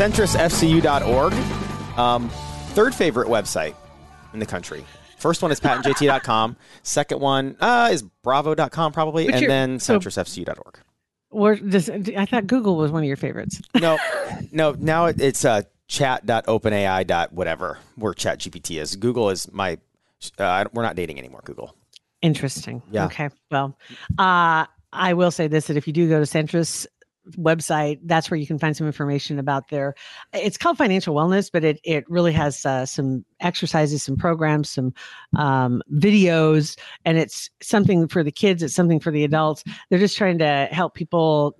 Alright! 0.00 0.12
CentrisFCU.org. 0.12 1.32
Um, 1.98 2.28
third 2.74 2.94
favorite 2.94 3.28
website 3.28 3.74
in 4.32 4.40
the 4.40 4.46
country. 4.46 4.84
First 5.18 5.42
one 5.42 5.50
is 5.52 5.60
patandjt.com. 5.60 6.56
Second 6.82 7.20
one 7.20 7.56
uh, 7.60 7.88
is 7.92 8.02
bravo.com 8.02 8.92
probably. 8.92 9.26
But 9.26 9.36
and 9.36 9.50
then 9.50 9.78
so- 9.78 9.98
centrisfcu.org. 9.98 10.78
Where 11.30 11.56
does, 11.56 11.90
I 11.90 12.26
thought 12.26 12.46
Google 12.46 12.76
was 12.76 12.92
one 12.92 13.02
of 13.02 13.08
your 13.08 13.16
favorites. 13.16 13.60
No, 13.80 13.98
no, 14.52 14.76
now 14.78 15.06
it, 15.06 15.20
it's 15.20 15.44
uh, 15.44 15.62
chat.openai. 15.88 17.04
dot 17.08 17.32
whatever 17.32 17.78
where 17.96 18.14
chat 18.14 18.38
GPT 18.38 18.80
is. 18.80 18.94
Google 18.94 19.30
is 19.30 19.50
my, 19.50 19.78
uh, 20.38 20.64
we're 20.72 20.82
not 20.84 20.94
dating 20.94 21.18
anymore, 21.18 21.40
Google. 21.44 21.74
Interesting. 22.22 22.82
Yeah. 22.92 23.06
Okay. 23.06 23.30
Well, 23.50 23.76
uh, 24.16 24.66
I 24.92 25.14
will 25.14 25.32
say 25.32 25.48
this: 25.48 25.66
that 25.66 25.76
if 25.76 25.88
you 25.88 25.92
do 25.92 26.08
go 26.08 26.20
to 26.20 26.24
Centris 26.24 26.86
website, 27.32 27.98
that's 28.04 28.30
where 28.30 28.38
you 28.38 28.46
can 28.46 28.58
find 28.58 28.76
some 28.76 28.86
information 28.86 29.38
about 29.38 29.68
their. 29.68 29.94
It's 30.32 30.56
called 30.56 30.78
financial 30.78 31.14
wellness, 31.14 31.50
but 31.52 31.64
it 31.64 31.80
it 31.84 32.04
really 32.08 32.32
has 32.32 32.64
uh, 32.64 32.86
some 32.86 33.24
exercises, 33.40 34.02
some 34.02 34.16
programs, 34.16 34.70
some 34.70 34.92
um, 35.36 35.82
videos, 35.92 36.78
and 37.04 37.18
it's 37.18 37.50
something 37.62 38.08
for 38.08 38.22
the 38.22 38.32
kids. 38.32 38.62
It's 38.62 38.74
something 38.74 39.00
for 39.00 39.10
the 39.10 39.24
adults. 39.24 39.64
They're 39.90 39.98
just 39.98 40.16
trying 40.16 40.38
to 40.38 40.68
help 40.70 40.94
people 40.94 41.56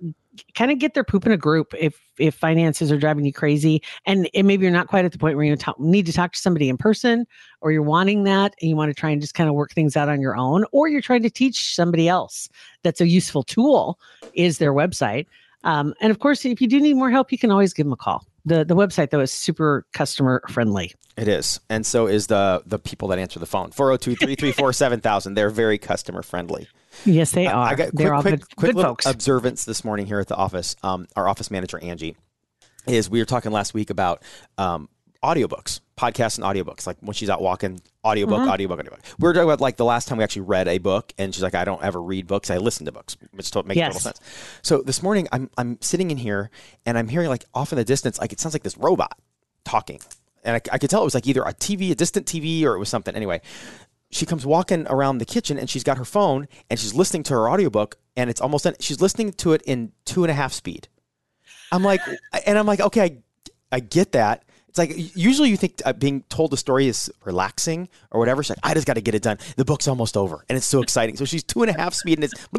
kind 0.53 0.71
of 0.71 0.79
get 0.79 0.93
their 0.93 1.03
poop 1.03 1.25
in 1.25 1.31
a 1.31 1.37
group 1.37 1.73
if 1.77 1.99
if 2.17 2.35
finances 2.35 2.91
are 2.91 2.97
driving 2.97 3.25
you 3.25 3.33
crazy 3.33 3.81
and, 4.05 4.29
and 4.33 4.47
maybe 4.47 4.63
you're 4.63 4.71
not 4.71 4.87
quite 4.87 5.05
at 5.05 5.11
the 5.11 5.17
point 5.17 5.35
where 5.35 5.45
you 5.45 5.55
talk, 5.55 5.79
need 5.79 6.05
to 6.05 6.13
talk 6.13 6.31
to 6.31 6.39
somebody 6.39 6.69
in 6.69 6.77
person 6.77 7.25
or 7.61 7.71
you're 7.71 7.81
wanting 7.81 8.23
that 8.23 8.53
and 8.61 8.69
you 8.69 8.75
want 8.75 8.89
to 8.89 8.93
try 8.93 9.09
and 9.09 9.21
just 9.21 9.33
kind 9.33 9.49
of 9.49 9.55
work 9.55 9.71
things 9.71 9.97
out 9.97 10.09
on 10.09 10.21
your 10.21 10.35
own 10.35 10.65
or 10.71 10.87
you're 10.87 11.01
trying 11.01 11.23
to 11.23 11.29
teach 11.29 11.75
somebody 11.75 12.07
else 12.07 12.49
that's 12.83 13.01
a 13.01 13.07
useful 13.07 13.43
tool 13.43 13.99
is 14.33 14.57
their 14.57 14.73
website 14.73 15.25
um, 15.65 15.93
and 15.99 16.11
of 16.11 16.19
course 16.19 16.45
if 16.45 16.61
you 16.61 16.67
do 16.67 16.79
need 16.79 16.93
more 16.95 17.11
help 17.11 17.31
you 17.31 17.37
can 17.37 17.51
always 17.51 17.73
give 17.73 17.85
them 17.85 17.93
a 17.93 17.97
call 17.97 18.25
the 18.45 18.63
the 18.63 18.75
website 18.75 19.09
though 19.09 19.19
is 19.19 19.31
super 19.31 19.85
customer 19.93 20.41
friendly 20.49 20.93
It 21.17 21.27
is. 21.27 21.59
And 21.69 21.85
so 21.85 22.07
is 22.07 22.27
the 22.27 22.61
the 22.65 22.77
people 22.77 23.07
that 23.09 23.19
answer 23.19 23.39
the 23.39 23.45
phone. 23.45 23.71
402 23.71 24.15
334 24.15 24.73
7000. 24.73 25.33
They're 25.33 25.49
very 25.49 25.77
customer 25.77 26.21
friendly. 26.21 26.67
yes 27.05 27.31
they 27.31 27.47
are 27.47 27.67
I 27.67 27.75
got 27.75 27.89
they're 27.93 28.11
quick, 28.11 28.21
quick, 28.21 28.39
good, 28.39 28.55
quick 28.57 28.75
good 28.75 28.81
folks 28.83 29.05
observance 29.05 29.65
this 29.65 29.83
morning 29.83 30.05
here 30.05 30.19
at 30.19 30.27
the 30.27 30.35
office. 30.35 30.75
Um, 30.83 31.07
our 31.15 31.27
office 31.27 31.49
manager 31.49 31.79
Angie 31.81 32.15
is 32.87 33.09
we 33.09 33.19
were 33.19 33.25
talking 33.25 33.51
last 33.51 33.73
week 33.73 33.89
about 33.89 34.21
um, 34.57 34.89
audiobooks, 35.23 35.79
podcasts 35.97 36.37
and 36.37 36.45
audiobooks. 36.45 36.85
Like 36.87 36.97
when 37.01 37.13
she's 37.13 37.29
out 37.29 37.41
walking, 37.41 37.81
audiobook, 38.03 38.39
Mm-hmm. 38.41 38.49
audiobook, 38.49 38.79
audiobook. 38.79 38.99
We 39.19 39.27
were 39.27 39.33
talking 39.33 39.47
about 39.47 39.61
like 39.61 39.77
the 39.77 39.85
last 39.85 40.07
time 40.07 40.17
we 40.17 40.23
actually 40.23 40.43
read 40.43 40.67
a 40.67 40.77
book, 40.77 41.13
and 41.17 41.33
she's 41.33 41.43
like, 41.43 41.55
I 41.55 41.63
don't 41.65 41.81
ever 41.83 42.01
read 42.01 42.27
books. 42.27 42.49
I 42.49 42.57
listen 42.57 42.85
to 42.85 42.91
books, 42.91 43.15
which 43.31 43.49
to- 43.51 43.63
makes 43.63 43.77
Yes. 43.77 43.87
total 43.93 44.01
sense. 44.01 44.19
So 44.61 44.81
this 44.81 45.01
morning, 45.01 45.27
I'm 45.31 45.49
I'm 45.57 45.77
sitting 45.81 46.11
in 46.11 46.17
here 46.17 46.49
and 46.85 46.97
I'm 46.97 47.07
hearing 47.07 47.29
like 47.29 47.45
off 47.53 47.71
in 47.71 47.77
the 47.77 47.85
distance, 47.85 48.19
like 48.19 48.33
it 48.33 48.39
sounds 48.39 48.53
like 48.53 48.63
this 48.63 48.77
robot 48.77 49.17
talking, 49.63 49.99
and 50.43 50.55
I, 50.55 50.61
I 50.73 50.77
could 50.77 50.89
tell 50.89 51.01
it 51.01 51.05
was 51.05 51.15
like 51.15 51.27
either 51.27 51.41
a 51.43 51.53
TV, 51.53 51.91
a 51.91 51.95
distant 51.95 52.25
TV, 52.27 52.63
or 52.63 52.75
it 52.75 52.79
was 52.79 52.89
something. 52.89 53.15
Anyway, 53.15 53.41
she 54.11 54.25
comes 54.25 54.45
walking 54.45 54.85
around 54.87 55.17
the 55.17 55.25
kitchen 55.25 55.57
and 55.57 55.69
she's 55.69 55.83
got 55.83 55.97
her 55.97 56.05
phone 56.05 56.47
and 56.69 56.79
she's 56.79 56.93
listening 56.93 57.23
to 57.23 57.33
her 57.33 57.49
audiobook 57.49 57.97
and 58.15 58.29
it's 58.29 58.39
almost 58.39 58.63
done. 58.63 58.75
She's 58.79 59.01
listening 59.01 59.33
to 59.33 59.51
it 59.53 59.61
in 59.63 59.91
two 60.05 60.23
and 60.23 60.31
a 60.31 60.33
half 60.33 60.53
speed. 60.53 60.87
I'm 61.71 61.83
like, 61.83 61.99
and 62.45 62.57
I'm 62.57 62.65
like, 62.67 62.79
okay, 62.79 63.01
I, 63.01 63.17
I 63.73 63.79
get 63.81 64.13
that. 64.13 64.44
It's 64.75 64.77
like 64.77 65.15
usually 65.15 65.49
you 65.49 65.57
think 65.57 65.81
uh, 65.85 65.93
being 65.93 66.23
told 66.23 66.51
the 66.51 66.57
story 66.57 66.87
is 66.87 67.09
relaxing 67.23 67.87
or 68.11 68.19
whatever. 68.19 68.43
She's 68.43 68.49
like, 68.49 68.59
I 68.63 68.73
just 68.73 68.85
got 68.85 68.95
to 68.95 69.01
get 69.01 69.15
it 69.15 69.23
done. 69.23 69.37
The 69.55 69.63
book's 69.63 69.87
almost 69.87 70.17
over 70.17 70.43
and 70.49 70.57
it's 70.57 70.65
so 70.65 70.81
exciting. 70.81 71.15
So 71.15 71.23
she's 71.23 71.43
two 71.43 71.61
and 71.63 71.69
a 71.69 71.79
half 71.79 71.93
speed 71.93 72.17
and 72.17 72.25
it's 72.25 72.33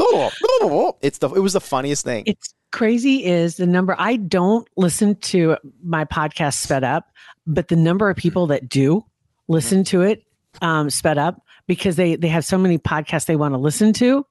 it's 1.03 1.19
the 1.19 1.29
it 1.31 1.41
was 1.41 1.53
the 1.53 1.61
funniest 1.61 2.05
thing. 2.05 2.25
it's 2.27 2.55
crazy 2.73 3.25
is 3.25 3.57
the 3.57 3.67
number 3.67 3.95
i 3.99 4.17
don't 4.17 4.69
listen 4.77 5.15
to 5.17 5.57
my 5.83 6.05
podcast 6.05 6.55
sped 6.55 6.85
up 6.85 7.11
but 7.47 7.69
the 7.69 7.77
number 7.77 8.11
of 8.11 8.17
people 8.17 8.49
that 8.49 8.69
do 8.69 9.05
listen 9.49 9.85
to 9.85 10.03
it 10.03 10.25
um, 10.61 10.91
sped 10.91 11.17
up 11.17 11.41
because 11.67 11.97
they 11.97 12.17
they 12.17 12.29
have 12.29 12.45
so 12.45 12.59
many 12.59 12.77
podcasts 12.77 13.27
they 13.27 13.37
want 13.37 13.55
to 13.55 13.59
listen 13.59 13.93
to 13.93 14.27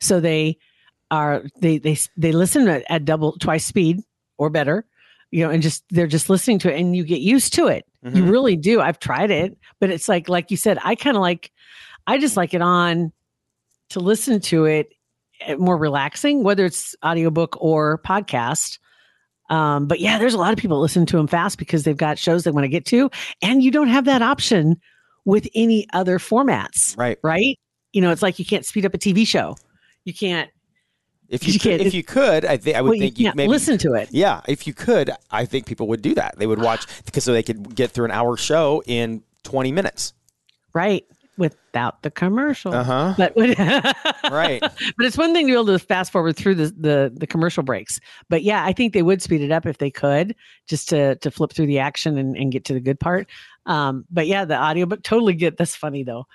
so 0.00 0.20
they 0.20 0.58
are 1.10 1.42
they 1.60 1.78
they 1.78 1.96
they 2.16 2.32
listen 2.32 2.68
at, 2.68 2.84
at 2.88 3.04
double 3.04 3.32
twice 3.38 3.64
speed 3.64 4.00
or 4.36 4.50
better 4.50 4.84
you 5.30 5.44
know 5.44 5.50
and 5.50 5.62
just 5.62 5.84
they're 5.90 6.06
just 6.06 6.30
listening 6.30 6.58
to 6.60 6.72
it 6.74 6.80
and 6.80 6.96
you 6.96 7.04
get 7.04 7.20
used 7.20 7.54
to 7.54 7.66
it. 7.66 7.84
You 8.02 8.22
Mhm. 8.22 8.30
really 8.30 8.56
do. 8.56 8.80
I've 8.80 8.98
tried 8.98 9.30
it 9.30 9.58
but 9.80 9.90
it's 9.90 10.08
like 10.08 10.28
like 10.28 10.50
you 10.50 10.56
said 10.56 10.78
i 10.84 10.94
kind 10.94 11.16
of 11.16 11.20
like 11.20 11.50
i 12.06 12.16
just 12.18 12.36
like 12.36 12.54
it 12.54 12.62
on 12.62 13.12
to 13.90 14.00
listen 14.00 14.40
to 14.40 14.64
it 14.66 14.92
eh, 15.40 15.56
more 15.56 15.76
relaxing 15.76 16.42
whether 16.44 16.64
it's 16.64 16.94
audiobook 17.04 17.56
or 17.60 17.98
podcast. 18.06 18.78
Um, 19.50 19.86
but 19.86 19.98
yeah 20.00 20.18
there's 20.18 20.34
a 20.34 20.38
lot 20.38 20.52
of 20.52 20.58
people 20.58 20.80
listen 20.80 21.06
to 21.06 21.16
them 21.16 21.26
fast 21.26 21.58
because 21.58 21.82
they've 21.84 21.96
got 21.96 22.18
shows 22.18 22.44
they 22.44 22.50
want 22.50 22.64
to 22.64 22.68
get 22.68 22.84
to 22.86 23.10
and 23.42 23.62
you 23.62 23.70
don't 23.70 23.88
have 23.88 24.04
that 24.04 24.20
option 24.22 24.76
with 25.24 25.48
any 25.54 25.86
other 25.92 26.18
formats 26.18 26.96
right. 26.96 27.18
right? 27.22 27.58
You 27.92 28.00
know 28.02 28.10
it's 28.10 28.22
like 28.22 28.38
you 28.38 28.44
can't 28.44 28.64
speed 28.66 28.84
up 28.86 28.94
a 28.94 28.98
tv 28.98 29.26
show. 29.26 29.56
You 30.04 30.14
can't 30.14 30.50
If 31.28 31.46
you, 31.46 31.52
You 31.54 31.60
could, 31.60 31.80
if 31.82 31.92
you 31.94 32.02
could, 32.02 32.44
I 32.46 32.56
think 32.56 32.76
I 32.76 32.80
would 32.80 32.90
well, 32.90 32.98
think 32.98 33.18
you 33.18 33.26
can't 33.26 33.36
maybe 33.36 33.48
listen 33.50 33.76
to 33.78 33.92
it 33.94 34.08
Yeah, 34.10 34.40
if 34.48 34.66
you 34.66 34.72
could, 34.72 35.10
I 35.30 35.44
think 35.44 35.66
people 35.66 35.86
would 35.88 36.00
do 36.02 36.14
that. 36.14 36.38
They 36.38 36.46
would 36.46 36.58
watch 36.60 36.86
because 37.04 37.24
so 37.24 37.32
they 37.32 37.42
could 37.42 37.74
get 37.74 37.90
through 37.90 38.06
an 38.06 38.10
hour 38.12 38.36
show 38.36 38.82
in 38.86 39.22
20 39.44 39.72
minutes. 39.72 40.14
right 40.74 41.04
without 41.36 42.02
the 42.02 42.10
commercial 42.10 42.74
Uh-huh. 42.74 43.14
but 43.16 43.32
Right. 44.30 44.60
but 44.60 45.06
it's 45.06 45.16
one 45.16 45.32
thing 45.32 45.46
to 45.46 45.50
be 45.50 45.54
able 45.54 45.66
to 45.66 45.78
fast 45.78 46.10
forward 46.10 46.34
through 46.36 46.56
the, 46.56 46.66
the 46.76 47.12
the 47.14 47.26
commercial 47.28 47.62
breaks 47.62 48.00
but 48.28 48.42
yeah 48.42 48.64
i 48.64 48.72
think 48.72 48.92
they 48.92 49.02
would 49.02 49.22
speed 49.22 49.40
it 49.42 49.52
up 49.52 49.64
if 49.64 49.78
they 49.78 49.90
could 49.90 50.34
just 50.68 50.88
to 50.88 51.14
to 51.16 51.30
flip 51.30 51.52
through 51.52 51.66
the 51.66 51.78
action 51.78 52.18
and, 52.18 52.36
and 52.36 52.50
get 52.50 52.64
to 52.64 52.72
the 52.74 52.80
good 52.80 52.98
part 52.98 53.28
um 53.66 54.04
but 54.10 54.26
yeah 54.26 54.44
the 54.44 54.60
audiobook 54.60 55.02
totally 55.04 55.32
get 55.32 55.56
that's 55.56 55.76
funny 55.76 56.02
though 56.02 56.26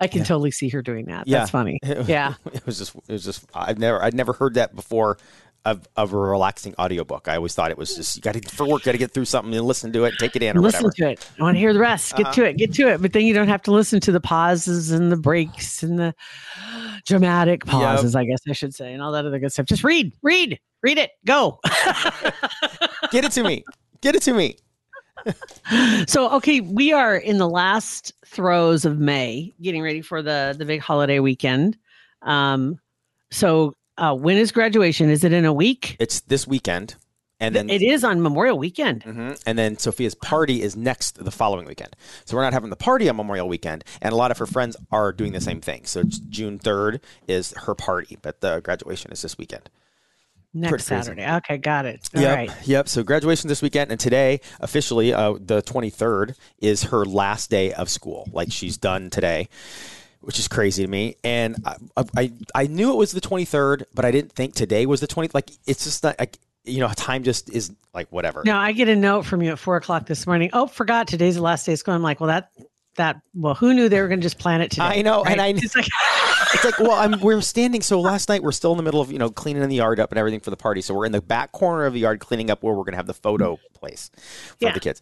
i 0.00 0.06
can 0.06 0.18
Yeah. 0.20 0.24
totally 0.24 0.50
see 0.50 0.68
her 0.70 0.82
doing 0.82 1.06
that 1.06 1.26
Yeah. 1.28 1.38
that's 1.38 1.50
funny 1.50 1.78
yeah 2.06 2.34
It 2.52 2.64
was 2.66 2.78
just 2.78 2.94
it 2.96 3.12
was 3.12 3.24
just 3.24 3.44
I've 3.54 3.78
never 3.78 4.02
I'd 4.02 4.14
never 4.14 4.32
heard 4.32 4.54
that 4.54 4.74
before 4.74 5.18
of, 5.66 5.86
of 5.94 6.14
a 6.14 6.16
relaxing 6.16 6.74
audiobook. 6.78 7.28
I 7.28 7.36
always 7.36 7.54
thought 7.54 7.70
it 7.70 7.76
was 7.76 7.94
just 7.94 8.16
you 8.16 8.22
got 8.22 8.32
to 8.32 8.40
for 8.48 8.66
work, 8.66 8.82
got 8.82 8.92
to 8.92 8.98
get 8.98 9.10
through 9.10 9.26
something 9.26 9.54
and 9.54 9.66
listen 9.66 9.92
to 9.92 10.04
it, 10.04 10.14
take 10.18 10.34
it 10.34 10.42
in 10.42 10.56
or 10.56 10.60
listen 10.62 10.84
whatever. 10.84 11.14
to 11.14 11.20
it 11.20 11.30
i 11.38 11.42
want 11.42 11.54
to 11.54 11.58
hear 11.58 11.74
the 11.74 11.78
rest 11.78 12.16
get 12.16 12.24
Uh-huh. 12.28 12.32
to 12.36 12.44
it 12.44 12.56
get 12.56 12.72
to 12.74 12.88
it 12.88 13.02
but 13.02 13.12
then 13.12 13.26
you 13.26 13.34
don't 13.34 13.48
have 13.48 13.60
to 13.64 13.70
listen 13.70 14.00
to 14.00 14.10
the 14.10 14.20
pauses 14.20 14.90
and 14.90 15.12
the 15.12 15.18
breaks 15.18 15.82
and 15.82 15.98
the 15.98 16.14
dramatic 17.06 17.66
pauses 17.66 18.16
i 18.16 18.24
guess 18.24 18.38
i 18.48 18.52
should 18.52 18.74
say 18.74 18.94
and 18.94 19.02
all 19.02 19.12
that 19.12 19.26
other 19.26 19.38
good 19.38 19.52
stuff 19.52 19.66
just 19.66 19.84
read 19.84 20.12
read 20.22 20.58
read 20.82 20.96
it 20.96 21.10
go 21.26 21.60
Get 23.10 23.24
it 23.24 23.32
to 23.32 23.42
me. 23.42 23.64
Get 24.00 24.14
it 24.14 24.22
to 24.22 24.32
me. 24.32 24.56
so 26.06 26.30
okay 26.32 26.60
we 26.60 26.92
are 26.92 27.16
in 27.16 27.38
the 27.38 27.48
last 27.48 28.12
throes 28.26 28.84
of 28.84 28.98
may 28.98 29.52
getting 29.60 29.82
ready 29.82 30.00
for 30.02 30.22
the 30.22 30.54
the 30.58 30.64
big 30.64 30.80
holiday 30.80 31.18
weekend 31.18 31.76
um 32.22 32.78
so 33.30 33.74
uh 33.98 34.14
when 34.14 34.36
is 34.36 34.52
graduation 34.52 35.10
is 35.10 35.24
it 35.24 35.32
in 35.32 35.44
a 35.44 35.52
week 35.52 35.96
It's 35.98 36.20
this 36.22 36.46
weekend, 36.46 36.96
and 37.38 37.54
then 37.54 37.70
it 37.70 37.82
is 37.82 38.04
on 38.04 38.20
memorial 38.22 38.58
weekend 38.58 39.02
Mhm. 39.04 39.40
And 39.46 39.58
then 39.58 39.78
Sophia's 39.78 40.14
party 40.14 40.62
is 40.62 40.76
next 40.76 41.24
the 41.24 41.30
following 41.30 41.66
weekend. 41.66 41.96
So 42.24 42.36
we're 42.36 42.42
not 42.42 42.52
having 42.52 42.70
the 42.70 42.76
party 42.76 43.08
on 43.08 43.16
Memorial 43.16 43.48
Weekend, 43.48 43.82
and 44.02 44.12
a 44.12 44.16
lot 44.16 44.30
of 44.30 44.38
her 44.38 44.46
friends 44.46 44.76
are 44.92 45.12
doing 45.12 45.32
the 45.32 45.40
same 45.40 45.60
thing. 45.60 45.86
So 45.86 46.00
it's 46.00 46.18
June 46.18 46.58
third 46.58 47.00
is 47.26 47.54
her 47.64 47.74
party, 47.74 48.18
but 48.20 48.40
the 48.42 48.60
graduation 48.60 49.10
is 49.10 49.22
this 49.22 49.38
weekend. 49.38 49.70
Next 50.52 50.70
pretty 50.70 50.84
crazy. 50.84 51.02
saturday 51.02 51.30
okay 51.36 51.56
got 51.58 51.86
it 51.86 52.08
All 52.14 52.20
yep, 52.22 52.36
right. 52.36 52.50
yep. 52.66 52.88
So 52.88 53.02
graduation 53.02 53.48
this 53.48 53.62
weekend, 53.62 53.90
and 53.90 54.00
today 54.00 54.40
officially, 54.60 55.12
uh, 55.14 55.34
the 55.38 55.62
twenty 55.62 55.90
third 55.90 56.34
is 56.58 56.84
her 56.84 57.04
last 57.04 57.50
day 57.50 57.72
of 57.72 57.88
school. 57.88 58.28
Like 58.32 58.50
she's 58.50 58.76
done 58.76 59.10
today, 59.10 59.48
which 60.20 60.38
is 60.38 60.48
crazy 60.48 60.82
to 60.84 60.88
me. 60.90 61.16
And 61.24 61.56
I, 61.96 62.04
I, 62.16 62.32
I 62.54 62.66
knew 62.66 62.90
it 62.92 62.96
was 62.96 63.12
the 63.12 63.20
twenty 63.20 63.44
third, 63.44 63.86
but 63.94 64.04
I 64.04 64.10
didn't 64.10 64.32
think 64.32 64.54
today 64.54 64.86
was 64.86 65.00
the 65.00 65.06
twenty. 65.06 65.30
Like 65.32 65.50
it's 65.66 65.84
just 65.84 66.02
not 66.02 66.18
like 66.18 66.38
you 66.64 66.80
know, 66.80 66.88
time 66.88 67.22
just 67.22 67.48
is 67.50 67.72
like 67.94 68.08
whatever. 68.12 68.42
No, 68.44 68.56
i 68.56 68.72
get 68.72 68.88
a 68.88 68.94
note 68.96 69.24
from 69.24 69.42
you 69.42 69.52
at 69.52 69.58
four 69.58 69.76
o'clock 69.76 70.06
this 70.06 70.26
morning 70.26 70.50
oh 70.52 70.66
forgot 70.66 71.08
today's 71.08 71.36
the 71.36 71.42
last 71.42 71.64
day 71.66 71.72
of 71.72 71.78
school 71.78 71.94
i'm 71.94 72.02
like 72.02 72.20
well 72.20 72.28
that 72.28 72.50
that 72.96 73.20
well, 73.34 73.54
who 73.54 73.72
knew 73.72 73.88
they 73.88 74.00
were 74.00 74.08
going 74.08 74.20
to 74.20 74.22
just 74.22 74.38
plan 74.38 74.60
it 74.60 74.72
today? 74.72 74.82
I 74.82 75.02
know, 75.02 75.22
and 75.24 75.38
right? 75.38 75.54
I- 75.54 75.58
It's 75.58 75.74
like, 75.76 75.86
it's 76.54 76.64
like, 76.64 76.78
well, 76.78 76.92
I'm, 76.92 77.20
we're 77.20 77.40
standing. 77.40 77.82
So 77.82 78.00
last 78.00 78.28
night 78.28 78.42
we're 78.42 78.52
still 78.52 78.72
in 78.72 78.76
the 78.76 78.82
middle 78.82 79.00
of 79.00 79.10
you 79.12 79.18
know 79.18 79.30
cleaning 79.30 79.66
the 79.68 79.76
yard 79.76 80.00
up 80.00 80.10
and 80.10 80.18
everything 80.18 80.40
for 80.40 80.50
the 80.50 80.56
party. 80.56 80.80
So 80.82 80.94
we're 80.94 81.06
in 81.06 81.12
the 81.12 81.20
back 81.22 81.52
corner 81.52 81.84
of 81.86 81.92
the 81.94 82.00
yard 82.00 82.20
cleaning 82.20 82.50
up 82.50 82.62
where 82.62 82.74
we're 82.74 82.84
gonna 82.84 82.96
have 82.96 83.06
the 83.06 83.14
photo 83.14 83.58
place 83.74 84.10
for 84.58 84.66
Yeah. 84.66 84.72
the 84.72 84.80
kids. 84.80 85.00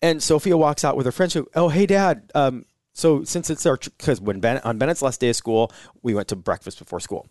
And 0.00 0.22
Sophia 0.22 0.56
walks 0.56 0.84
out 0.84 0.96
with 0.96 1.06
her 1.06 1.12
friend. 1.12 1.30
She, 1.32 1.42
oh, 1.54 1.68
hey, 1.68 1.86
Dad. 1.86 2.30
Um, 2.34 2.64
so 2.92 3.24
since 3.24 3.50
it's 3.50 3.66
our 3.66 3.76
because 3.76 4.20
when 4.20 4.40
ben, 4.40 4.58
on 4.64 4.78
Bennett's 4.78 5.02
last 5.02 5.20
day 5.20 5.28
of 5.30 5.36
school, 5.36 5.72
we 6.02 6.14
went 6.14 6.28
to 6.28 6.36
breakfast 6.36 6.78
before 6.78 7.00
school, 7.00 7.26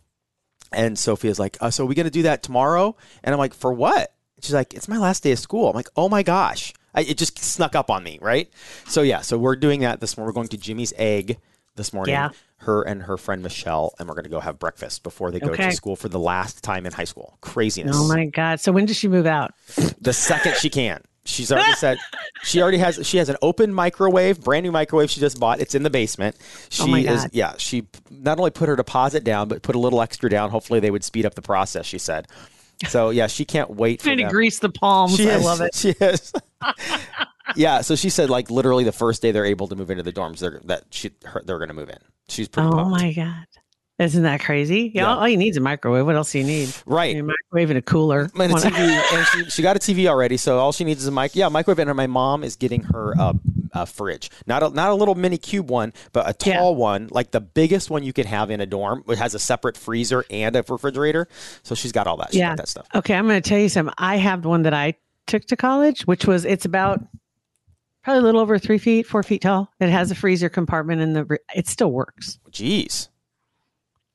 and 0.72 0.98
Sophia's 0.98 1.40
like, 1.40 1.57
uh, 1.62 1.69
so 1.69 1.83
are 1.83 1.88
we 1.88 1.95
gonna 1.95 2.10
do 2.10 2.24
that 2.24 2.44
tomorrow? 2.44 2.95
And 3.24 3.33
I'm 3.33 3.40
like, 3.40 3.54
for 3.54 3.72
what? 3.74 4.13
She's 4.42 4.54
like, 4.54 4.74
it's 4.74 4.88
my 4.88 4.98
last 4.98 5.24
day 5.24 5.31
of 5.31 5.40
school. 5.40 5.69
I'm 5.69 5.75
like, 5.75 5.90
oh 5.95 6.10
my 6.10 6.24
gosh. 6.24 6.74
I, 6.94 7.01
it 7.01 7.18
just 7.18 7.38
snuck 7.40 7.75
up 7.75 7.90
on 7.92 8.04
me, 8.04 8.18
right? 8.22 8.50
So 8.88 9.01
yeah, 9.01 9.22
so 9.22 9.38
we're 9.38 9.56
doing 9.56 9.81
that 9.81 10.00
this 10.00 10.18
morning. 10.18 10.28
We're 10.30 10.33
going 10.33 10.48
to 10.50 10.57
Jimmy's 10.57 10.94
Egg 10.98 11.38
this 11.77 11.94
morning. 11.94 12.13
Yeah. 12.13 12.29
Her 12.57 12.81
and 12.81 13.03
her 13.03 13.18
friend 13.18 13.41
Michelle, 13.44 13.94
and 14.00 14.07
we're 14.09 14.15
going 14.15 14.24
to 14.25 14.29
go 14.29 14.39
have 14.39 14.57
breakfast 14.59 15.03
before 15.03 15.31
they 15.31 15.39
go 15.39 15.51
Okay. 15.51 15.69
to 15.69 15.75
school 15.75 15.95
for 15.95 16.09
the 16.09 16.19
last 16.19 16.63
time 16.63 16.85
in 16.85 16.91
high 16.91 17.03
school. 17.06 17.38
Craziness. 17.41 17.95
oh 17.97 18.07
my 18.07 18.25
god! 18.25 18.59
So 18.59 18.71
when 18.71 18.85
does 18.85 18.97
she 18.97 19.07
move 19.07 19.25
out? 19.27 19.53
The 20.01 20.12
second 20.12 20.56
she 20.56 20.69
can. 20.69 21.01
She's 21.24 21.51
already 21.51 21.74
said 21.77 21.97
she 22.44 22.62
already 22.62 22.77
has 22.79 23.06
she 23.06 23.18
has 23.18 23.29
an 23.29 23.35
open 23.41 23.71
microwave, 23.74 24.41
brand 24.41 24.63
new 24.63 24.71
microwave 24.71 25.09
she 25.12 25.19
just 25.19 25.39
bought. 25.39 25.59
It's 25.59 25.75
in 25.75 25.83
the 25.83 25.89
basement. 25.89 26.35
Oh 26.39 26.85
she 26.88 27.07
Oh 27.07 27.13
is 27.13 27.27
yeah, 27.31 27.53
she 27.57 27.85
not 28.09 28.39
only 28.39 28.50
put 28.51 28.69
her 28.69 28.75
deposit 28.75 29.23
down, 29.23 29.47
but 29.50 29.62
put 29.62 29.75
a 29.75 29.80
little 29.80 30.01
extra 30.01 30.30
down. 30.30 30.50
Hopefully 30.50 30.80
they 30.80 30.89
would 30.91 31.03
speed 31.03 31.25
up 31.25 31.35
the 31.35 31.41
process, 31.44 31.85
she 31.85 32.00
said. 32.00 32.27
So 32.88 33.09
yeah, 33.12 33.27
she 33.27 33.44
can't 33.45 33.71
wait 33.71 34.00
for 34.01 34.06
Trying 34.06 34.18
to 34.19 34.30
grease 34.30 34.59
the 34.59 34.69
palms. 34.69 35.15
She 35.18 35.30
I 35.30 35.35
is. 35.38 35.44
love 35.45 35.62
it. 35.62 35.75
She 35.75 35.89
is. 35.89 36.33
yeah. 37.55 37.81
So 37.81 37.95
she 37.95 38.09
said, 38.09 38.29
like 38.29 38.49
literally 38.51 38.83
the 38.83 38.91
first 38.91 39.21
day 39.21 39.31
they're 39.31 39.45
able 39.45 39.67
to 39.67 39.75
move 39.75 39.89
into 39.91 40.03
the 40.03 40.13
dorms, 40.13 40.39
they're 40.39 40.59
that 40.65 40.83
she 40.89 41.11
her, 41.25 41.41
they're 41.45 41.57
going 41.57 41.69
to 41.69 41.73
move 41.73 41.89
in. 41.89 41.97
She's 42.29 42.47
pretty. 42.47 42.67
Oh 42.67 42.71
pumped. 42.73 42.91
my 42.91 43.13
god! 43.13 43.45
Isn't 43.99 44.23
that 44.23 44.41
crazy? 44.41 44.91
Yeah, 44.94 45.03
Yeah. 45.03 45.15
all 45.15 45.27
you 45.27 45.38
need 45.38 45.49
is 45.49 45.57
a 45.57 45.61
microwave. 45.61 46.05
What 46.05 46.15
else 46.15 46.31
do 46.31 46.38
you 46.39 46.44
need? 46.45 46.71
Right. 46.85 47.15
A 47.17 47.23
microwave 47.23 47.69
and 47.71 47.79
a 47.79 47.81
cooler. 47.81 48.29
And, 48.39 48.51
a 48.51 48.55
TV, 48.55 48.77
and 48.77 49.27
she, 49.27 49.49
she 49.49 49.61
got 49.63 49.75
a 49.75 49.79
TV 49.79 50.05
already, 50.07 50.38
so 50.38 50.59
all 50.59 50.71
she 50.71 50.83
needs 50.83 51.01
is 51.01 51.07
a 51.07 51.11
mic. 51.11 51.35
Yeah, 51.35 51.49
microwave. 51.49 51.79
And 51.79 51.95
my 51.95 52.05
mom 52.05 52.44
is 52.44 52.55
getting 52.57 52.83
her 52.83 53.13
a, 53.17 53.33
a 53.73 53.85
fridge, 53.88 54.29
not 54.45 54.61
a 54.61 54.69
not 54.69 54.91
a 54.91 54.94
little 54.94 55.15
mini 55.15 55.38
cube 55.39 55.71
one, 55.71 55.94
but 56.13 56.27
a 56.29 56.35
Yeah. 56.47 56.57
tall 56.59 56.75
one, 56.75 57.07
like 57.11 57.31
the 57.31 57.41
biggest 57.41 57.89
one 57.89 58.03
you 58.03 58.13
could 58.13 58.27
have 58.27 58.51
in 58.51 58.61
a 58.61 58.67
dorm. 58.67 59.03
It 59.07 59.17
has 59.17 59.33
a 59.33 59.39
separate 59.39 59.75
freezer 59.75 60.25
and 60.29 60.55
a 60.55 60.63
refrigerator, 60.67 61.27
so 61.63 61.73
she's 61.73 61.91
got 61.91 62.05
all 62.05 62.17
that. 62.17 62.31
She's 62.33 62.39
Yeah. 62.39 62.49
got 62.49 62.57
that 62.57 62.67
stuff. 62.67 62.88
Okay, 62.94 63.15
I'm 63.15 63.25
going 63.27 63.41
to 63.41 63.49
tell 63.49 63.57
you 63.59 63.69
something. 63.69 63.95
I 63.97 64.17
have 64.17 64.44
the 64.44 64.49
one 64.49 64.61
that 64.63 64.75
I 64.75 64.94
took 65.25 65.45
to 65.45 65.55
college, 65.55 66.03
which 66.03 66.25
was 66.27 66.45
it's 66.45 66.65
about 66.65 67.01
probably 68.07 68.19
a 68.19 68.24
little 68.24 68.39
over 68.39 68.57
three 68.57 68.77
feet, 68.77 69.06
four 69.06 69.21
feet 69.21 69.42
tall. 69.42 69.69
It 69.81 69.89
has 69.89 70.12
a 70.12 70.15
freezer 70.15 70.48
compartment 70.48 71.01
in 71.01 71.12
the. 71.12 71.25
re- 71.25 71.38
It 71.54 71.68
still 71.68 71.92
works. 71.92 72.39
Jeez, 72.51 73.09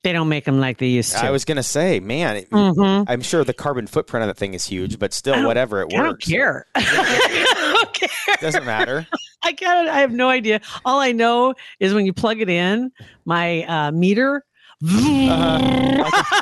They 0.01 0.11
don't 0.13 0.29
make 0.29 0.45
them 0.45 0.59
like 0.59 0.79
they 0.79 0.87
used 0.87 1.11
to. 1.13 1.23
I 1.23 1.29
was 1.29 1.45
gonna 1.45 1.61
say, 1.63 1.99
man, 1.99 2.37
it- 2.37 2.49
Mhm. 2.49 3.05
I'm 3.07 3.21
sure 3.21 3.43
the 3.43 3.53
carbon 3.53 3.85
footprint 3.85 4.23
of 4.23 4.29
that 4.29 4.37
thing 4.37 4.55
is 4.55 4.65
huge, 4.65 4.97
but 4.97 5.13
still, 5.13 5.45
whatever 5.45 5.81
it 5.81 5.93
I 5.93 5.97
don't 5.97 6.07
works, 6.07 6.27
care. 6.27 6.65
I 6.75 7.75
don't 7.77 7.93
care. 7.93 8.35
doesn't 8.41 8.65
matter. 8.65 9.05
I 9.43 9.53
can't. 9.53 9.87
I 9.87 9.99
have 9.99 10.11
no 10.11 10.29
idea. 10.29 10.59
All 10.85 10.99
I 10.99 11.11
know 11.11 11.53
is 11.79 11.93
when 11.93 12.07
you 12.07 12.13
plug 12.13 12.41
it 12.41 12.49
in, 12.49 12.91
my 13.25 13.63
uh, 13.65 13.91
meter. 13.91 14.43
Uh-huh. 14.83 16.33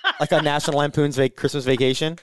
like 0.20 0.32
on 0.32 0.44
National 0.44 0.78
Lampoon's 0.78 1.16
vac- 1.16 1.36
Christmas 1.36 1.64
Vacation. 1.64 2.18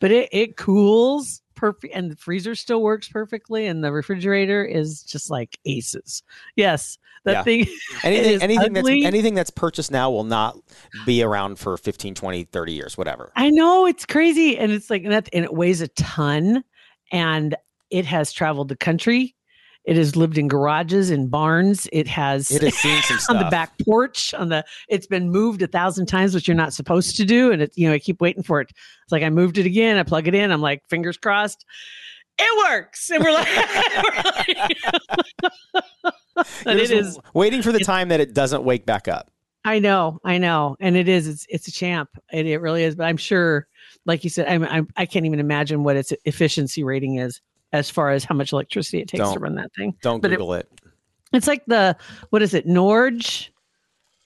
but 0.00 0.10
it, 0.10 0.28
it 0.32 0.56
cools 0.56 1.42
perfect 1.56 1.94
and 1.94 2.10
the 2.10 2.16
freezer 2.16 2.54
still 2.54 2.82
works 2.82 3.08
perfectly 3.08 3.66
and 3.66 3.82
the 3.82 3.90
refrigerator 3.92 4.64
is 4.64 5.02
just 5.02 5.30
like 5.30 5.58
aces 5.64 6.22
yes 6.54 6.98
that 7.24 7.32
Yeah. 7.32 7.42
thing 7.42 7.66
Anything, 8.04 8.42
anything 8.42 8.76
ugly. 8.78 9.00
that's 9.02 9.06
anything 9.06 9.34
that's 9.34 9.50
purchased 9.50 9.90
now 9.90 10.10
will 10.10 10.24
not 10.24 10.56
be 11.06 11.22
around 11.22 11.58
for 11.58 11.76
15, 11.76 12.14
20, 12.14 12.44
30 12.44 12.72
years, 12.72 12.96
whatever. 12.98 13.32
i 13.36 13.50
know 13.50 13.86
it's 13.86 14.06
crazy 14.06 14.56
and 14.58 14.70
it's 14.72 14.90
like 14.90 15.02
and, 15.04 15.12
that, 15.12 15.28
and 15.32 15.44
it 15.44 15.52
weighs 15.54 15.80
a 15.80 15.88
ton 15.88 16.62
and 17.12 17.56
it 17.90 18.04
has 18.04 18.32
traveled 18.32 18.68
the 18.68 18.76
country 18.76 19.35
it 19.86 19.96
has 19.96 20.16
lived 20.16 20.36
in 20.36 20.48
garages 20.48 21.10
and 21.10 21.30
barns 21.30 21.88
it 21.92 22.06
has 22.08 22.50
It 22.50 22.62
has 22.62 22.74
seen 22.78 23.00
some 23.02 23.18
stuff. 23.18 23.36
on 23.36 23.42
the 23.44 23.50
back 23.50 23.72
porch 23.84 24.34
on 24.34 24.48
the 24.48 24.64
it's 24.88 25.06
been 25.06 25.30
moved 25.30 25.62
a 25.62 25.66
thousand 25.66 26.06
times 26.06 26.34
which 26.34 26.48
you're 26.48 26.56
not 26.56 26.72
supposed 26.72 27.16
to 27.16 27.24
do 27.24 27.52
and 27.52 27.62
it 27.62 27.72
you 27.76 27.88
know 27.88 27.94
i 27.94 27.98
keep 27.98 28.20
waiting 28.20 28.42
for 28.42 28.60
it 28.60 28.70
it's 28.70 29.12
like 29.12 29.22
i 29.22 29.30
moved 29.30 29.58
it 29.58 29.66
again 29.66 29.96
i 29.96 30.02
plug 30.02 30.26
it 30.28 30.34
in 30.34 30.50
i'm 30.50 30.60
like 30.60 30.82
fingers 30.88 31.16
crossed 31.16 31.64
it 32.38 32.70
works 32.70 33.08
and 33.10 33.24
we're 33.24 33.32
like, 33.32 33.48
and 36.66 36.78
it 36.78 36.90
is 36.90 37.18
waiting 37.34 37.62
for 37.62 37.72
the 37.72 37.80
time 37.80 38.08
that 38.10 38.20
it 38.20 38.34
doesn't 38.34 38.62
wake 38.62 38.84
back 38.84 39.08
up. 39.08 39.30
i 39.64 39.78
know 39.78 40.18
i 40.24 40.38
know 40.38 40.76
and 40.80 40.96
it 40.96 41.08
is 41.08 41.26
it's 41.28 41.46
it's 41.48 41.68
a 41.68 41.72
champ 41.72 42.10
it, 42.32 42.46
it 42.46 42.58
really 42.58 42.82
is 42.84 42.94
but 42.94 43.04
i'm 43.04 43.16
sure 43.16 43.66
like 44.04 44.24
you 44.24 44.30
said 44.30 44.46
I'm, 44.48 44.64
I'm 44.64 44.88
i 44.96 45.06
can't 45.06 45.26
even 45.26 45.40
imagine 45.40 45.84
what 45.84 45.96
its 45.96 46.12
efficiency 46.24 46.84
rating 46.84 47.16
is 47.16 47.40
as 47.72 47.90
far 47.90 48.10
as 48.10 48.24
how 48.24 48.34
much 48.34 48.52
electricity 48.52 49.00
it 49.00 49.08
takes 49.08 49.24
to 49.24 49.34
Don't. 49.34 49.42
run 49.42 49.54
that 49.56 49.72
thing 49.74 49.94
Don't 50.02 50.20
But 50.20 50.30
Google 50.30 50.54
it. 50.54 50.68
It's 51.32 51.46
like 51.46 51.64
the 51.66 51.96
what 52.30 52.42
is 52.42 52.54
it? 52.54 52.66
Norge 52.66 53.50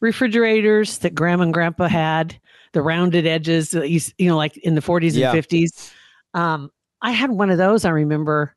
refrigerators 0.01 0.99
that 0.99 1.15
grandma 1.15 1.45
and 1.45 1.55
grandpa 1.55 1.89
had, 1.89 2.39
the 2.73 2.83
rounded 2.83 3.27
edges, 3.27 3.71
that 3.71 3.91
you, 3.91 4.01
you 4.19 4.29
know, 4.29 4.37
like 4.37 4.57
in 4.59 4.75
the 4.75 4.81
40s 4.81 5.15
Yeah. 5.15 5.33
and 5.33 5.43
50s. 5.47 5.93
Um, 6.35 6.71
I 7.03 7.11
had 7.13 7.31
one 7.31 7.51
of 7.51 7.59
those. 7.59 7.85
I 7.85 7.91
remember. 7.91 8.55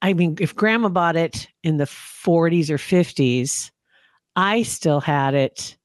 I 0.00 0.14
mean, 0.14 0.36
if 0.40 0.54
grandma 0.56 0.88
bought 0.88 1.14
it 1.16 1.46
in 1.62 1.76
the 1.76 1.84
40s 1.84 2.70
or 2.70 2.76
50s, 2.78 3.70
I 4.34 4.62
still 4.64 5.00
had 5.00 5.34
it, 5.34 5.76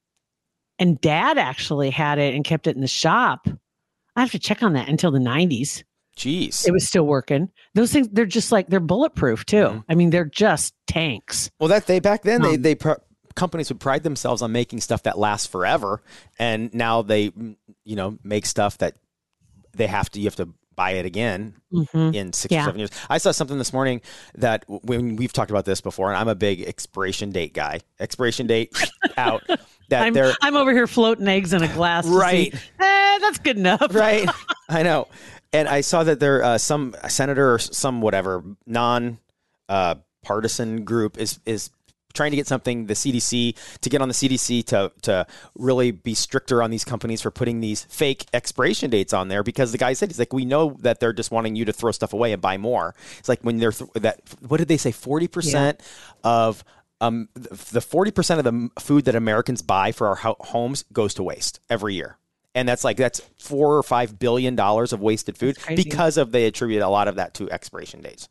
and 0.80 1.00
dad 1.00 1.38
actually 1.38 1.90
had 1.90 2.18
it 2.18 2.34
and 2.34 2.44
kept 2.44 2.66
it 2.66 2.74
in 2.74 2.80
the 2.80 2.88
shop. 2.88 3.46
I 4.16 4.20
have 4.20 4.32
to 4.32 4.38
check 4.40 4.62
on 4.62 4.72
that 4.72 4.88
until 4.88 5.12
the 5.12 5.20
90s 5.20 5.84
Jeez. 6.18 6.66
it 6.66 6.72
was 6.72 6.86
still 6.86 7.04
working. 7.06 7.48
Those 7.74 7.92
things, 7.92 8.08
they're 8.12 8.26
just 8.26 8.50
like 8.52 8.68
they're 8.68 8.80
bulletproof 8.80 9.46
too. 9.46 9.56
Mhm. 9.56 9.84
I 9.88 9.94
mean, 9.94 10.10
they're 10.10 10.24
just 10.24 10.74
tanks. 10.86 11.50
well, 11.60 11.68
that 11.68 11.86
they 11.86 12.00
back 12.00 12.22
then 12.22 12.42
they 12.42 12.54
Um, 12.56 12.62
they 12.62 12.74
pr- 12.74 12.92
companies 13.36 13.68
would 13.70 13.78
pride 13.80 14.02
themselves 14.02 14.42
on 14.42 14.50
making 14.52 14.80
stuff 14.80 15.04
that 15.04 15.16
lasts 15.18 15.46
forever, 15.46 16.02
and 16.38 16.74
now 16.74 17.02
they 17.02 17.30
mm, 17.30 17.56
you 17.84 17.96
know 17.96 18.18
make 18.24 18.44
stuff 18.46 18.78
that 18.78 18.96
they 19.76 19.86
have 19.86 20.10
to 20.10 20.18
you 20.20 20.26
have 20.26 20.36
to 20.36 20.48
buy 20.74 20.92
it 20.92 21.04
again 21.04 21.54
Mhm. 21.72 22.14
in 22.14 22.32
six 22.32 22.52
Yeah. 22.52 22.62
or 22.62 22.64
seven 22.66 22.78
years. 22.78 22.90
I 23.10 23.18
saw 23.18 23.32
something 23.32 23.58
this 23.58 23.72
morning 23.72 24.00
that 24.36 24.64
when 24.68 25.16
we've 25.16 25.32
talked 25.32 25.50
about 25.50 25.64
this 25.64 25.80
before, 25.80 26.08
and 26.08 26.16
I'm 26.16 26.28
a 26.28 26.36
big 26.36 26.62
expiration 26.62 27.30
date 27.30 27.52
guy. 27.52 27.80
Expiration 27.98 28.46
date 28.46 28.70
out. 29.16 29.42
That 29.88 30.02
I'm, 30.04 30.12
they're 30.12 30.34
I'm 30.42 30.54
over 30.56 30.72
here 30.72 30.86
floating 30.86 31.26
eggs 31.26 31.52
in 31.52 31.62
a 31.64 31.68
glass. 31.74 32.04
to 32.04 32.10
see, 32.10 32.16
Right. 32.16 32.54
eh, 32.54 33.18
that's 33.18 33.38
good 33.38 33.56
enough. 33.56 33.92
right. 33.94 34.28
I 34.68 34.82
know. 34.84 35.08
And 35.52 35.68
I 35.68 35.80
saw 35.80 36.04
that 36.04 36.20
there 36.20 36.42
uh, 36.42 36.58
some 36.58 36.94
senator 37.08 37.54
or 37.54 37.58
some 37.58 38.00
whatever 38.00 38.44
non 38.66 39.18
uh, 39.68 39.96
partisan 40.22 40.84
group 40.84 41.18
is 41.18 41.40
is 41.46 41.70
trying 42.14 42.30
to 42.30 42.36
get 42.36 42.46
something 42.46 42.86
the 42.86 42.94
CDC 42.94 43.54
to 43.80 43.90
get 43.90 44.02
on 44.02 44.08
the 44.08 44.14
CDC 44.14 44.64
to 44.66 44.92
to 45.02 45.26
really 45.54 45.90
be 45.90 46.14
stricter 46.14 46.62
on 46.62 46.70
these 46.70 46.84
companies 46.84 47.22
for 47.22 47.30
putting 47.30 47.60
these 47.60 47.84
fake 47.84 48.26
expiration 48.32 48.90
dates 48.90 49.12
on 49.12 49.28
there 49.28 49.42
because 49.42 49.72
the 49.72 49.78
guy 49.78 49.92
said 49.92 50.10
he's 50.10 50.18
like 50.18 50.32
we 50.32 50.44
know 50.44 50.76
that 50.80 51.00
they're 51.00 51.12
just 51.12 51.30
wanting 51.30 51.54
you 51.56 51.64
to 51.64 51.72
throw 51.72 51.92
stuff 51.92 52.12
away 52.12 52.32
and 52.32 52.42
buy 52.42 52.56
more. 52.56 52.94
It's 53.18 53.28
like 53.28 53.40
when 53.42 53.58
they're 53.58 53.72
th- 53.72 53.90
that 53.94 54.20
what 54.46 54.58
did 54.58 54.68
they 54.68 54.76
say 54.76 54.90
40% 54.90 55.78
of 56.24 56.64
um, 57.00 57.28
the 57.34 57.80
forty 57.80 58.10
percent 58.10 58.44
of 58.44 58.44
the 58.44 58.70
food 58.80 59.04
that 59.04 59.14
Americans 59.14 59.62
buy 59.62 59.92
for 59.92 60.08
our 60.08 60.16
ho- 60.16 60.36
homes 60.40 60.84
goes 60.92 61.14
to 61.14 61.22
waste 61.22 61.60
every 61.70 61.94
year, 61.94 62.16
and 62.54 62.68
that's 62.68 62.84
like 62.84 62.96
that's 62.96 63.20
four 63.38 63.76
or 63.76 63.82
five 63.82 64.18
billion 64.18 64.56
dollars 64.56 64.92
of 64.92 65.00
wasted 65.00 65.36
food 65.36 65.56
because 65.74 66.16
of 66.16 66.32
they 66.32 66.46
attribute 66.46 66.82
a 66.82 66.88
lot 66.88 67.08
of 67.08 67.16
that 67.16 67.34
to 67.34 67.50
expiration 67.50 68.00
dates. 68.00 68.28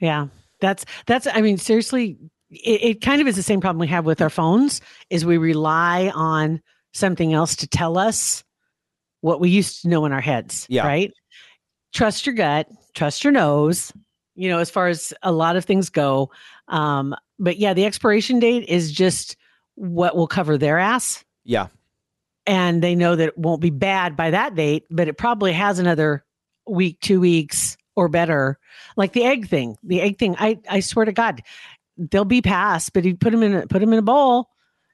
Yeah, 0.00 0.28
that's 0.60 0.84
that's. 1.06 1.26
I 1.26 1.40
mean, 1.40 1.58
seriously, 1.58 2.18
it, 2.50 2.82
it 2.82 3.00
kind 3.00 3.20
of 3.20 3.28
is 3.28 3.36
the 3.36 3.42
same 3.42 3.60
problem 3.60 3.78
we 3.78 3.86
have 3.88 4.04
with 4.04 4.20
our 4.20 4.30
phones. 4.30 4.80
Is 5.10 5.24
we 5.24 5.38
rely 5.38 6.10
on 6.14 6.60
something 6.92 7.32
else 7.32 7.56
to 7.56 7.66
tell 7.66 7.96
us 7.98 8.44
what 9.20 9.40
we 9.40 9.48
used 9.48 9.82
to 9.82 9.88
know 9.88 10.04
in 10.04 10.12
our 10.12 10.20
heads. 10.20 10.66
Yeah. 10.68 10.86
Right. 10.86 11.12
Trust 11.94 12.26
your 12.26 12.34
gut. 12.34 12.68
Trust 12.94 13.24
your 13.24 13.32
nose. 13.32 13.92
You 14.34 14.48
know, 14.48 14.58
as 14.58 14.70
far 14.70 14.88
as 14.88 15.12
a 15.22 15.30
lot 15.30 15.56
of 15.56 15.64
things 15.64 15.90
go. 15.90 16.30
Um, 16.68 17.14
but 17.38 17.58
yeah, 17.58 17.74
the 17.74 17.84
expiration 17.84 18.40
date 18.40 18.68
is 18.68 18.92
just 18.92 19.36
what 19.74 20.16
will 20.16 20.26
cover 20.26 20.58
their 20.58 20.78
ass. 20.78 21.24
Yeah, 21.44 21.68
and 22.46 22.82
they 22.82 22.94
know 22.94 23.16
that 23.16 23.28
it 23.28 23.38
won't 23.38 23.60
be 23.60 23.70
bad 23.70 24.16
by 24.16 24.30
that 24.30 24.54
date, 24.54 24.84
but 24.90 25.08
it 25.08 25.16
probably 25.16 25.52
has 25.52 25.78
another 25.78 26.24
week, 26.66 27.00
two 27.00 27.20
weeks 27.20 27.76
or 27.96 28.08
better. 28.08 28.58
Like 28.96 29.12
the 29.12 29.24
egg 29.24 29.48
thing, 29.48 29.76
the 29.82 30.00
egg 30.00 30.18
thing. 30.18 30.36
I, 30.38 30.58
I 30.68 30.80
swear 30.80 31.04
to 31.04 31.12
God, 31.12 31.42
they'll 31.96 32.24
be 32.24 32.42
passed, 32.42 32.92
but 32.92 33.04
you 33.04 33.16
put 33.16 33.30
them 33.30 33.42
in 33.42 33.54
a, 33.54 33.66
put 33.66 33.80
them 33.80 33.92
in 33.92 33.98
a 33.98 34.02
bowl. 34.02 34.48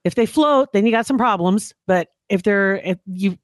If 0.04 0.14
they 0.14 0.26
float, 0.26 0.72
then 0.72 0.86
you 0.86 0.92
got 0.92 1.06
some 1.06 1.18
problems. 1.18 1.74
But 1.86 2.08
if 2.28 2.42
they're 2.42 2.76
if 2.76 2.98
you 3.06 3.38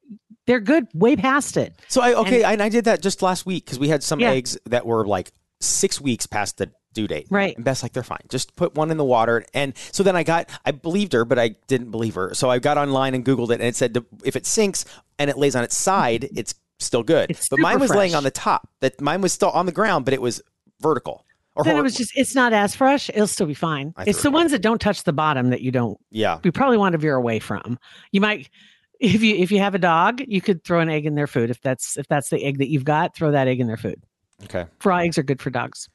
they're 0.47 0.61
good 0.61 0.87
way 0.95 1.17
past 1.17 1.57
it. 1.57 1.75
So 1.89 2.01
I 2.03 2.15
okay, 2.15 2.43
and, 2.45 2.63
I 2.63 2.69
did 2.69 2.85
that 2.85 3.03
just 3.03 3.23
last 3.23 3.47
week 3.47 3.65
because 3.65 3.79
we 3.79 3.89
had 3.89 4.03
some 4.03 4.21
Yeah. 4.21 4.33
eggs 4.33 4.59
that 4.67 4.87
were 4.87 5.07
like 5.07 5.33
six 5.61 6.01
weeks 6.01 6.27
past 6.27 6.59
the 6.59 6.71
due 6.95 7.07
date. 7.07 7.27
Right. 7.29 7.55
And 7.55 7.65
Beth's 7.65 7.83
like, 7.83 7.93
they're 7.93 8.03
fine. 8.03 8.25
Just 8.29 8.57
put 8.57 8.75
one 8.75 8.91
in 8.91 8.97
the 8.97 9.05
water. 9.05 9.45
And 9.53 9.75
so 9.93 10.03
then 10.03 10.17
I 10.17 10.23
got, 10.23 10.49
I 10.65 10.71
believed 10.71 11.13
her, 11.13 11.25
but 11.25 11.39
I 11.39 11.57
didn't 11.67 11.91
believe 11.91 12.15
her. 12.15 12.35
So 12.35 12.51
I 12.51 12.59
got 12.59 12.79
online 12.79 13.15
and 13.15 13.25
Googled 13.25 13.51
it, 13.51 13.55
and 13.55 13.65
it 13.65 13.77
said 13.77 13.95
to- 13.95 14.07
if 14.25 14.37
it 14.37 14.47
sinks 14.47 14.85
and 15.19 15.29
it 15.29 15.37
lays 15.37 15.55
on 15.55 15.65
its 15.65 15.77
side, 15.77 16.29
it's 16.35 16.55
still 16.79 17.03
good. 17.03 17.31
It's 17.31 17.49
but 17.49 17.59
mine 17.59 17.81
was 17.81 17.91
laying 17.91 18.15
on 18.15 18.25
the 18.25 18.31
top. 18.31 18.69
That 18.81 19.01
mine 19.01 19.21
was 19.21 19.33
still 19.33 19.51
on 19.51 19.67
the 19.67 19.73
ground, 19.73 20.05
but 20.05 20.15
it 20.15 20.23
was 20.23 20.43
vertical. 20.81 21.25
Or 21.57 21.63
Then 21.63 21.77
it 21.77 21.83
was 21.83 21.95
just 21.95 22.13
it's 22.17 22.35
not 22.35 22.53
as 22.53 22.75
fresh. 22.75 23.09
It'll 23.11 23.29
still 23.29 23.47
be 23.47 23.55
fine. 23.55 23.95
It's 24.07 24.23
the 24.23 24.29
it 24.29 24.33
ones 24.33 24.51
that 24.51 24.61
don't 24.61 24.81
touch 24.81 25.05
the 25.05 25.13
bottom 25.13 25.51
that 25.51 25.61
you 25.61 25.71
don't 25.71 25.99
yeah. 26.11 26.41
we 26.43 26.51
probably 26.51 26.79
want 26.79 26.95
to 26.95 26.99
veer 26.99 27.15
away 27.15 27.39
from. 27.39 27.79
You 28.11 28.21
might 28.21 28.51
if 28.99 29.23
you 29.23 29.37
if 29.37 29.53
you 29.53 29.61
have 29.61 29.75
a 29.75 29.79
dog, 29.79 30.21
you 30.27 30.41
could 30.41 30.65
throw 30.65 30.81
an 30.81 30.89
egg 30.89 31.07
in 31.07 31.15
their 31.15 31.29
food. 31.29 31.51
If 31.51 31.61
that's 31.61 31.97
if 31.97 32.09
that's 32.09 32.29
the 32.29 32.45
egg 32.45 32.59
that 32.59 32.71
you've 32.71 32.85
got, 32.85 33.15
throw 33.15 33.31
that 33.31 33.47
egg 33.47 33.61
in 33.61 33.69
their 33.69 33.77
food. 33.77 34.03
Okay. 34.45 34.67
Raw 34.85 34.99
eggs 34.99 35.17
are 35.17 35.23
good 35.23 35.41
for 35.41 35.51
dogs. 35.51 35.89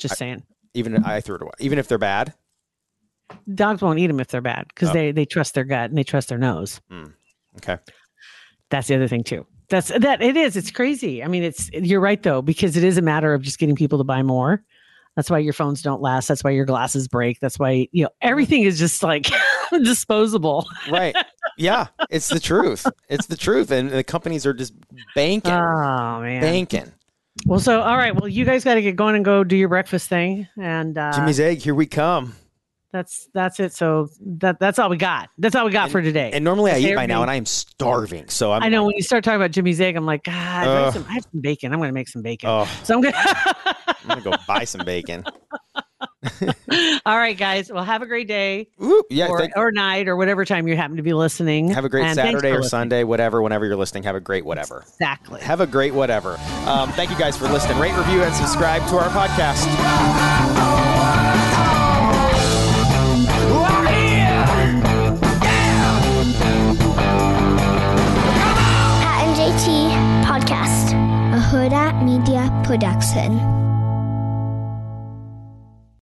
Just 0.00 0.16
saying. 0.18 0.42
Even 0.74 1.04
I 1.04 1.20
threw 1.20 1.36
it 1.36 1.42
away. 1.42 1.52
Even 1.60 1.78
if 1.78 1.88
they're 1.88 1.98
bad. 1.98 2.34
Dogs 3.54 3.80
won't 3.82 3.98
eat 3.98 4.08
them 4.08 4.20
if 4.20 4.28
they're 4.28 4.40
bad 4.40 4.66
because 4.68 4.90
Oh. 4.90 4.92
they 4.92 5.12
they 5.12 5.24
trust 5.24 5.54
their 5.54 5.64
gut 5.64 5.90
and 5.90 5.98
they 5.98 6.02
trust 6.04 6.28
their 6.28 6.38
nose. 6.38 6.80
Hmm. 6.90 7.06
Okay. 7.58 7.78
That's 8.70 8.88
the 8.88 8.96
other 8.96 9.08
thing 9.08 9.24
too. 9.24 9.46
That's 9.68 9.88
that 9.88 10.20
it 10.20 10.36
is. 10.36 10.56
It's 10.56 10.70
crazy. 10.70 11.22
I 11.22 11.28
mean, 11.28 11.44
it's 11.44 11.70
you're 11.72 12.00
right 12.00 12.20
though 12.22 12.42
because 12.42 12.76
it 12.76 12.82
is 12.84 12.98
a 12.98 13.02
matter 13.02 13.32
of 13.34 13.42
just 13.42 13.58
getting 13.58 13.76
people 13.76 13.98
to 13.98 14.04
buy 14.04 14.22
more. 14.22 14.64
That's 15.16 15.28
why 15.30 15.38
your 15.38 15.52
phones 15.52 15.82
don't 15.82 16.00
last. 16.00 16.28
That's 16.28 16.42
why 16.42 16.50
your 16.50 16.64
glasses 16.64 17.06
break. 17.08 17.40
That's 17.40 17.58
why 17.58 17.88
you 17.92 18.04
know 18.04 18.10
everything 18.20 18.62
is 18.62 18.78
just 18.78 19.02
like 19.02 19.28
disposable. 19.82 20.66
Right. 20.90 21.14
yeah. 21.56 21.88
It's 22.10 22.28
the 22.28 22.40
truth. 22.40 22.86
It's 23.08 23.26
the 23.26 23.36
truth. 23.36 23.70
And 23.70 23.90
the 23.90 24.04
companies 24.04 24.44
are 24.46 24.54
just 24.54 24.72
banking. 25.14 25.52
Oh 25.54 26.20
man. 26.20 26.40
banking. 26.40 26.92
Well, 27.46 27.60
so 27.60 27.80
all 27.80 27.96
right. 27.96 28.14
Well, 28.14 28.28
you 28.28 28.44
guys 28.44 28.64
got 28.64 28.74
to 28.74 28.82
get 28.82 28.96
going 28.96 29.16
and 29.16 29.24
go 29.24 29.44
do 29.44 29.56
your 29.56 29.68
breakfast 29.68 30.08
thing, 30.08 30.46
and 30.58 30.96
uh, 30.96 31.12
Jimmy's 31.14 31.40
egg, 31.40 31.58
here 31.58 31.74
we 31.74 31.86
come. 31.86 32.34
that's 32.92 33.28
that's 33.32 33.58
it. 33.60 33.72
So 33.72 34.08
that 34.38 34.58
that's 34.60 34.78
all 34.78 34.90
we 34.90 34.96
got. 34.96 35.30
That's 35.38 35.54
all 35.54 35.64
we 35.64 35.70
got 35.72 35.90
for 35.90 36.02
today. 36.02 36.30
And 36.32 36.44
normally 36.44 36.70
I 36.72 36.78
eat 36.78 36.94
by 36.96 37.06
now 37.06 37.22
and 37.22 37.30
I 37.30 37.36
am 37.36 37.46
starving. 37.46 38.28
So 38.28 38.52
I'm 38.52 38.62
I 38.62 38.68
know 38.68 38.84
when 38.84 38.94
you 38.96 39.02
start 39.02 39.24
talking 39.24 39.36
about 39.40 39.52
Jimmy's 39.52 39.80
egg, 39.80 39.96
I'm 39.96 40.06
like, 40.06 40.24
God, 40.24 40.34
I, 40.34 40.84
have 40.84 40.92
some, 40.94 41.06
I 41.08 41.12
have 41.14 41.24
some 41.30 41.40
bacon. 41.40 41.72
I'm 41.72 41.78
going 41.78 41.88
to 41.88 41.94
make 41.94 42.08
some 42.08 42.22
bacon. 42.22 42.48
Oh, 42.50 42.80
So 42.82 42.94
I'm 42.96 43.00
gonna 43.00 44.20
go 44.22 44.32
buy 44.46 44.64
some 44.64 44.84
bacon. 44.84 45.24
all 47.06 47.16
right, 47.16 47.36
guys. 47.36 47.72
Well, 47.72 47.82
have 47.82 48.02
a 48.02 48.06
great 48.06 48.28
day 48.28 48.68
Ooh, 48.82 49.02
yeah, 49.08 49.28
or, 49.28 49.38
thank- 49.38 49.56
or 49.56 49.72
night 49.72 50.06
or 50.06 50.16
whatever 50.16 50.44
time 50.44 50.68
you 50.68 50.76
happen 50.76 50.98
to 50.98 51.02
be 51.02 51.14
listening. 51.14 51.70
have 51.70 51.84
a 51.84 51.88
great 51.88 52.04
And 52.04 52.14
Saturday 52.14 52.48
or 52.48 52.56
listening. 52.56 52.68
Sunday, 52.68 53.04
whatever. 53.04 53.40
Whenever 53.40 53.64
you're 53.66 53.76
listening, 53.76 54.02
have 54.02 54.16
a 54.16 54.20
great 54.20 54.44
whatever. 54.44 54.84
Exactly. 54.86 55.40
Have 55.40 55.60
a 55.60 55.66
great 55.66 55.94
whatever. 55.94 56.38
Um, 56.66 56.92
thank 56.92 57.10
you 57.10 57.18
guys 57.18 57.38
for 57.38 57.48
listening. 57.48 57.78
Rate, 57.78 57.96
review, 57.96 58.22
and 58.22 58.34
subscribe 58.34 58.86
to 58.88 58.98
our 58.98 59.08
podcast. 59.08 59.66
We're. 63.50 63.80
Pat 69.02 69.26
and 69.26 69.36
JT 69.36 70.24
Podcast, 70.24 70.92
a 71.34 71.38
Hurrdat 71.40 72.04
Media 72.04 72.48
Production. 72.64 73.59